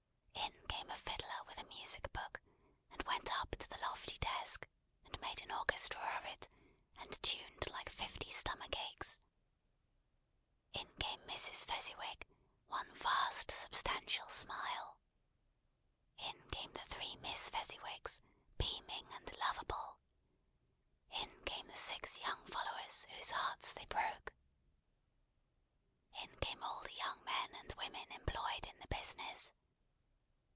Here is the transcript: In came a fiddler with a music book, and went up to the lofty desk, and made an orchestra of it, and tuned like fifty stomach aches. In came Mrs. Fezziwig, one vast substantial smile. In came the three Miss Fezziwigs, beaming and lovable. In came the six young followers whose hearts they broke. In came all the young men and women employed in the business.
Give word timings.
In 0.01 0.47
came 0.67 0.91
a 0.91 0.97
fiddler 0.97 1.43
with 1.45 1.57
a 1.59 1.65
music 1.65 2.11
book, 2.13 2.41
and 2.91 3.03
went 3.03 3.41
up 3.41 3.51
to 3.51 3.69
the 3.69 3.77
lofty 3.79 4.15
desk, 4.17 4.67
and 5.03 5.19
made 5.19 5.41
an 5.41 5.51
orchestra 5.51 5.99
of 6.17 6.25
it, 6.25 6.49
and 6.97 7.21
tuned 7.23 7.69
like 7.71 7.89
fifty 7.89 8.29
stomach 8.31 8.77
aches. 8.77 9.19
In 10.73 10.91
came 10.99 11.21
Mrs. 11.27 11.65
Fezziwig, 11.65 12.27
one 12.67 12.91
vast 12.93 13.51
substantial 13.51 14.29
smile. 14.29 14.97
In 16.17 16.49
came 16.49 16.71
the 16.73 16.79
three 16.85 17.15
Miss 17.17 17.49
Fezziwigs, 17.49 18.21
beaming 18.57 19.07
and 19.13 19.35
lovable. 19.37 19.97
In 21.09 21.43
came 21.43 21.67
the 21.67 21.77
six 21.77 22.19
young 22.19 22.45
followers 22.47 23.05
whose 23.15 23.31
hearts 23.31 23.73
they 23.73 23.85
broke. 23.85 24.33
In 26.21 26.37
came 26.39 26.63
all 26.63 26.81
the 26.83 26.93
young 26.93 27.23
men 27.23 27.55
and 27.55 27.73
women 27.73 28.11
employed 28.13 28.65
in 28.67 28.79
the 28.79 28.87
business. 28.87 29.53